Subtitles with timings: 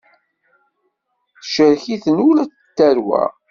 [1.41, 3.23] Tecrek-iten ula d tarwa.